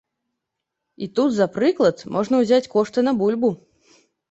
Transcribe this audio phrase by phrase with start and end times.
[1.07, 3.55] І тут за прыклад можна ўзяць кошты на бульбу.